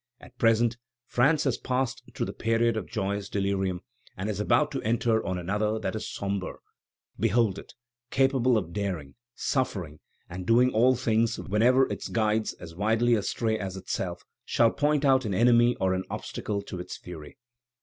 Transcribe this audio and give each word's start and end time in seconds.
At 0.19 0.35
present, 0.39 0.77
France 1.05 1.43
has 1.43 1.59
passed 1.59 2.01
through 2.15 2.25
the 2.25 2.33
period 2.33 2.75
of 2.75 2.87
joyous 2.89 3.29
delirium, 3.29 3.81
and 4.17 4.31
is 4.31 4.39
about 4.39 4.71
to 4.71 4.81
enter 4.81 5.23
on 5.23 5.37
another 5.37 5.77
that 5.77 5.95
is 5.95 6.11
sombre; 6.11 6.55
behold 7.19 7.59
it, 7.59 7.75
capable 8.09 8.57
of 8.57 8.73
daring, 8.73 9.13
suffering, 9.35 9.99
and 10.27 10.47
doing 10.47 10.71
all 10.71 10.95
things, 10.95 11.37
whenever 11.37 11.85
its 11.93 12.07
guides, 12.07 12.53
as 12.53 12.73
widely 12.73 13.13
astray 13.13 13.59
as 13.59 13.77
itself, 13.77 14.25
shall 14.43 14.71
point 14.71 15.05
out 15.05 15.23
an 15.23 15.35
enemy 15.35 15.75
or 15.79 15.93
an 15.93 16.03
obstacle 16.09 16.63
to 16.63 16.79
its 16.79 16.97
fury." 16.97 17.37